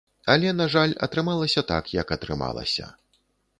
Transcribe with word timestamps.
Але, 0.35 0.53
на 0.61 0.65
жаль, 0.75 0.95
атрымалася 1.07 1.65
так, 1.73 1.93
як 1.99 2.17
атрымалася. 2.19 2.91